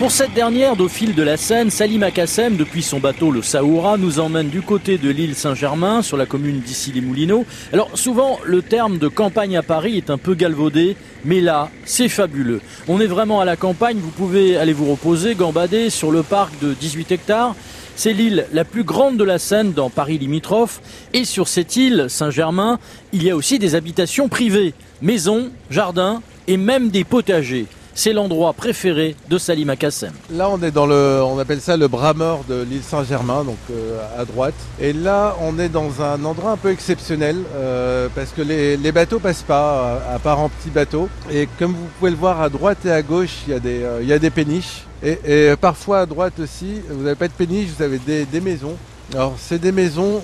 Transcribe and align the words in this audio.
Pour 0.00 0.10
cette 0.10 0.32
dernière, 0.32 0.76
d'au 0.76 0.88
fil 0.88 1.14
de 1.14 1.22
la 1.22 1.36
Seine, 1.36 1.68
Salim 1.68 2.02
Akassem, 2.02 2.56
depuis 2.56 2.82
son 2.82 3.00
bateau 3.00 3.30
le 3.30 3.42
Saoura, 3.42 3.98
nous 3.98 4.18
emmène 4.18 4.48
du 4.48 4.62
côté 4.62 4.96
de 4.96 5.10
l'île 5.10 5.34
Saint-Germain, 5.34 6.00
sur 6.00 6.16
la 6.16 6.24
commune 6.24 6.60
d'Issy-les-Moulineaux. 6.60 7.44
Alors 7.70 7.90
souvent, 7.98 8.38
le 8.42 8.62
terme 8.62 8.96
de 8.96 9.08
campagne 9.08 9.58
à 9.58 9.62
Paris 9.62 9.98
est 9.98 10.08
un 10.08 10.16
peu 10.16 10.32
galvaudé, 10.32 10.96
mais 11.26 11.42
là, 11.42 11.68
c'est 11.84 12.08
fabuleux. 12.08 12.62
On 12.88 12.98
est 12.98 13.06
vraiment 13.06 13.42
à 13.42 13.44
la 13.44 13.56
campagne, 13.56 13.98
vous 13.98 14.10
pouvez 14.10 14.56
aller 14.56 14.72
vous 14.72 14.90
reposer, 14.90 15.34
gambader 15.34 15.90
sur 15.90 16.10
le 16.10 16.22
parc 16.22 16.58
de 16.62 16.72
18 16.72 17.12
hectares. 17.12 17.54
C'est 17.94 18.14
l'île 18.14 18.46
la 18.54 18.64
plus 18.64 18.84
grande 18.84 19.18
de 19.18 19.24
la 19.24 19.38
Seine 19.38 19.74
dans 19.74 19.90
Paris 19.90 20.16
limitrophe. 20.16 20.80
Et 21.12 21.26
sur 21.26 21.46
cette 21.46 21.76
île, 21.76 22.06
Saint-Germain, 22.08 22.78
il 23.12 23.22
y 23.22 23.28
a 23.28 23.36
aussi 23.36 23.58
des 23.58 23.74
habitations 23.74 24.30
privées, 24.30 24.72
maisons, 25.02 25.50
jardins 25.68 26.22
et 26.48 26.56
même 26.56 26.88
des 26.88 27.04
potagers. 27.04 27.66
C'est 27.94 28.12
l'endroit 28.12 28.52
préféré 28.52 29.16
de 29.28 29.36
Salim 29.36 29.68
Akassem. 29.70 30.12
Là, 30.30 30.48
on 30.48 30.62
est 30.62 30.70
dans 30.70 30.86
le, 30.86 31.20
on 31.22 31.38
appelle 31.38 31.60
ça 31.60 31.76
le 31.76 31.88
bras 31.88 32.14
mort 32.14 32.44
de 32.48 32.62
l'île 32.62 32.82
Saint-Germain, 32.82 33.44
donc 33.44 33.58
euh, 33.70 33.98
à 34.18 34.24
droite. 34.24 34.54
Et 34.80 34.92
là, 34.92 35.36
on 35.40 35.58
est 35.58 35.68
dans 35.68 36.00
un 36.00 36.24
endroit 36.24 36.52
un 36.52 36.56
peu 36.56 36.70
exceptionnel 36.70 37.36
euh, 37.54 38.08
parce 38.14 38.30
que 38.30 38.42
les, 38.42 38.76
les, 38.76 38.92
bateaux 38.92 39.18
passent 39.18 39.42
pas, 39.42 40.00
à 40.08 40.18
part 40.18 40.38
en 40.38 40.48
petits 40.48 40.70
bateaux. 40.70 41.08
Et 41.32 41.48
comme 41.58 41.72
vous 41.72 41.88
pouvez 41.98 42.12
le 42.12 42.16
voir 42.16 42.40
à 42.40 42.48
droite 42.48 42.78
et 42.86 42.92
à 42.92 43.02
gauche, 43.02 43.38
il 43.46 43.52
y 43.52 43.56
a 43.56 43.60
des, 43.60 43.82
euh, 43.82 44.02
il 44.02 44.08
y 44.08 44.12
a 44.12 44.18
des 44.18 44.30
péniches. 44.30 44.84
Et, 45.02 45.18
et, 45.24 45.56
parfois 45.56 46.00
à 46.00 46.06
droite 46.06 46.38
aussi, 46.38 46.80
vous 46.88 47.02
n'avez 47.02 47.16
pas 47.16 47.28
de 47.28 47.32
péniche, 47.32 47.68
vous 47.76 47.82
avez 47.82 47.98
des, 47.98 48.24
des 48.24 48.40
maisons. 48.40 48.76
Alors, 49.14 49.34
c'est 49.38 49.58
des 49.58 49.72
maisons. 49.72 50.22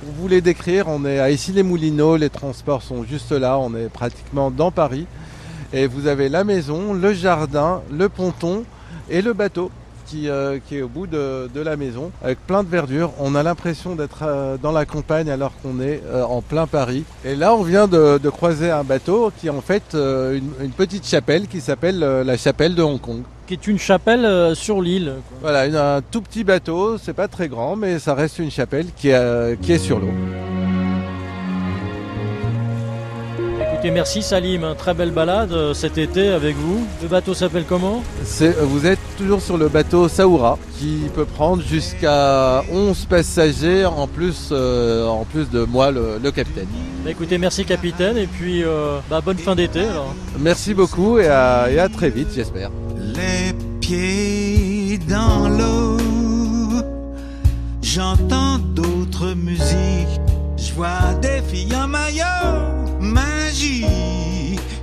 Pour 0.00 0.12
vous 0.20 0.28
les 0.28 0.40
décrire, 0.40 0.86
on 0.88 1.04
est 1.04 1.18
à 1.18 1.30
Issy-les-Moulineaux, 1.30 2.16
les 2.16 2.30
transports 2.30 2.82
sont 2.82 3.02
juste 3.02 3.32
là, 3.32 3.58
on 3.58 3.74
est 3.74 3.88
pratiquement 3.88 4.50
dans 4.50 4.70
Paris. 4.70 5.06
Et 5.72 5.86
vous 5.86 6.06
avez 6.06 6.28
la 6.28 6.44
maison, 6.44 6.94
le 6.94 7.12
jardin, 7.12 7.82
le 7.92 8.08
ponton 8.08 8.64
et 9.10 9.22
le 9.22 9.32
bateau 9.32 9.70
qui, 10.08 10.28
euh, 10.28 10.58
qui 10.66 10.76
est 10.76 10.82
au 10.82 10.88
bout 10.88 11.06
de, 11.06 11.50
de, 11.54 11.60
la 11.60 11.76
maison 11.76 12.10
avec 12.22 12.38
plein 12.46 12.64
de 12.64 12.68
verdure. 12.68 13.12
On 13.18 13.34
a 13.34 13.42
l'impression 13.42 13.94
d'être 13.94 14.22
euh, 14.22 14.56
dans 14.56 14.72
la 14.72 14.86
campagne 14.86 15.30
alors 15.30 15.52
qu'on 15.62 15.80
est 15.80 16.02
euh, 16.06 16.24
en 16.24 16.40
plein 16.40 16.66
Paris. 16.66 17.04
Et 17.24 17.36
là, 17.36 17.54
on 17.54 17.62
vient 17.62 17.86
de, 17.86 18.18
de 18.18 18.30
croiser 18.30 18.70
un 18.70 18.84
bateau 18.84 19.30
qui 19.38 19.48
est 19.48 19.50
en 19.50 19.60
fait 19.60 19.94
une, 19.94 20.50
une, 20.62 20.70
petite 20.70 21.06
chapelle 21.06 21.46
qui 21.46 21.60
s'appelle 21.60 21.98
la 21.98 22.36
chapelle 22.36 22.74
de 22.74 22.82
Hong 22.82 23.00
Kong. 23.00 23.22
Qui 23.46 23.54
est 23.54 23.66
une 23.66 23.78
chapelle 23.78 24.54
sur 24.54 24.80
l'île. 24.80 25.14
Voilà, 25.40 25.66
une, 25.66 25.76
un 25.76 26.00
tout 26.02 26.20
petit 26.20 26.44
bateau, 26.44 26.98
c'est 26.98 27.14
pas 27.14 27.28
très 27.28 27.48
grand, 27.48 27.76
mais 27.76 27.98
ça 27.98 28.14
reste 28.14 28.38
une 28.38 28.50
chapelle 28.50 28.86
qui, 28.96 29.10
qui 29.62 29.72
est 29.72 29.78
sur 29.78 29.98
l'eau. 29.98 30.10
Écoutez, 33.78 33.92
merci 33.92 34.22
Salim, 34.22 34.74
très 34.76 34.92
belle 34.92 35.12
balade 35.12 35.52
euh, 35.52 35.72
cet 35.72 35.98
été 35.98 36.30
avec 36.30 36.56
vous. 36.56 36.84
Le 37.00 37.06
bateau 37.06 37.32
s'appelle 37.32 37.62
comment? 37.64 38.02
Vous 38.62 38.86
êtes 38.86 38.98
toujours 39.16 39.40
sur 39.40 39.56
le 39.56 39.68
bateau 39.68 40.08
Saoura 40.08 40.58
qui 40.76 41.02
peut 41.14 41.24
prendre 41.24 41.62
jusqu'à 41.62 42.64
11 42.72 43.04
passagers 43.04 43.84
en 43.86 44.08
plus, 44.08 44.48
euh, 44.50 45.06
en 45.06 45.24
plus 45.24 45.48
de 45.50 45.62
moi, 45.62 45.92
le, 45.92 46.18
le 46.20 46.30
capitaine. 46.32 46.66
Bah 47.04 47.12
écoutez, 47.12 47.38
merci 47.38 47.64
capitaine 47.64 48.16
et 48.16 48.26
puis 48.26 48.64
euh, 48.64 48.98
bah, 49.08 49.20
bonne 49.24 49.38
fin 49.38 49.54
d'été 49.54 49.82
alors. 49.82 50.12
Merci 50.40 50.74
beaucoup 50.74 51.20
et 51.20 51.28
à, 51.28 51.70
et 51.70 51.78
à 51.78 51.88
très 51.88 52.10
vite 52.10 52.30
j'espère. 52.34 52.72
Les 52.96 53.54
pieds 53.80 54.98
dans 55.08 55.48
l'eau, 55.48 55.98
j'entends 57.80 58.58
d'autres 58.58 59.34
musiques, 59.36 60.20
je 60.56 60.72
vois 60.74 61.14
des 61.22 61.40
filles 61.48 61.76
en 61.76 61.86
maillot 61.86 62.78
agir. 63.48 64.17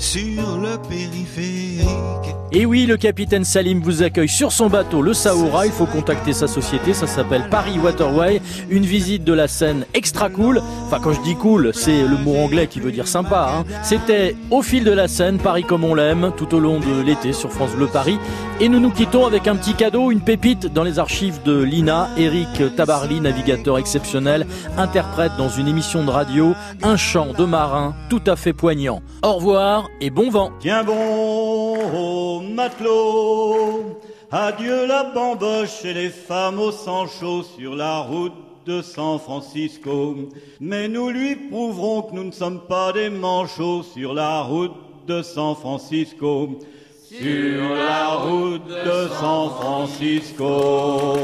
Sur 0.00 0.58
le 0.58 0.78
périphérique. 0.88 2.34
Et 2.52 2.66
oui, 2.66 2.86
le 2.86 2.96
capitaine 2.96 3.44
Salim 3.44 3.80
vous 3.80 4.02
accueille 4.02 4.28
sur 4.28 4.50
son 4.50 4.68
bateau, 4.68 5.02
le 5.02 5.14
Saoura. 5.14 5.66
Il 5.66 5.72
faut 5.72 5.86
contacter 5.86 6.32
sa 6.32 6.48
société, 6.48 6.94
ça 6.94 7.06
s'appelle 7.06 7.44
Paris 7.48 7.78
Waterway. 7.78 8.40
Une 8.70 8.84
visite 8.84 9.22
de 9.22 9.32
la 9.32 9.46
Seine 9.46 9.84
extra 9.94 10.30
cool. 10.30 10.60
Enfin, 10.86 10.98
quand 11.00 11.12
je 11.12 11.20
dis 11.20 11.36
cool, 11.36 11.70
c'est 11.74 12.02
le 12.02 12.16
mot 12.16 12.36
anglais 12.36 12.66
qui 12.66 12.80
veut 12.80 12.90
dire 12.90 13.06
sympa. 13.06 13.52
Hein. 13.54 13.64
C'était 13.84 14.34
au 14.50 14.62
fil 14.62 14.82
de 14.82 14.90
la 14.90 15.06
Seine, 15.06 15.38
Paris 15.38 15.62
comme 15.62 15.84
on 15.84 15.94
l'aime, 15.94 16.32
tout 16.36 16.52
au 16.54 16.58
long 16.58 16.80
de 16.80 17.02
l'été 17.02 17.32
sur 17.32 17.52
France 17.52 17.72
Bleu 17.72 17.86
Paris. 17.86 18.18
Et 18.58 18.68
nous 18.68 18.80
nous 18.80 18.90
quittons 18.90 19.26
avec 19.26 19.46
un 19.46 19.54
petit 19.54 19.74
cadeau, 19.74 20.10
une 20.10 20.20
pépite 20.20 20.72
dans 20.72 20.82
les 20.82 20.98
archives 20.98 21.42
de 21.44 21.62
l'INA. 21.62 22.08
Eric 22.16 22.74
Tabarly, 22.74 23.20
navigateur 23.20 23.78
exceptionnel, 23.78 24.46
interprète 24.76 25.32
dans 25.38 25.50
une 25.50 25.68
émission 25.68 26.04
de 26.04 26.10
radio 26.10 26.54
un 26.82 26.96
chant 26.96 27.28
de 27.38 27.44
marin 27.44 27.94
tout 28.08 28.22
à 28.26 28.34
fait 28.34 28.52
poignant. 28.52 29.02
Au 29.22 29.34
revoir 29.34 29.89
et 30.00 30.10
bon 30.10 30.30
vent. 30.30 30.50
Tiens 30.60 30.84
bon, 30.84 32.40
matelot, 32.42 34.00
adieu 34.30 34.86
la 34.86 35.04
bamboche 35.04 35.84
et 35.84 35.94
les 35.94 36.10
femmes 36.10 36.58
au 36.58 36.72
sang 36.72 37.06
chaud 37.06 37.42
sur 37.42 37.74
la 37.74 38.00
route 38.00 38.34
de 38.66 38.82
San 38.82 39.18
Francisco. 39.18 40.16
Mais 40.60 40.88
nous 40.88 41.10
lui 41.10 41.36
prouverons 41.36 42.02
que 42.02 42.14
nous 42.14 42.24
ne 42.24 42.32
sommes 42.32 42.60
pas 42.60 42.92
des 42.92 43.10
manchots 43.10 43.82
sur 43.82 44.14
la 44.14 44.42
route 44.42 44.74
de 45.06 45.22
San 45.22 45.54
Francisco. 45.54 46.58
Sur 47.08 47.74
la 47.74 48.14
route 48.16 48.68
de 48.68 49.08
San 49.18 49.50
Francisco. 49.50 51.18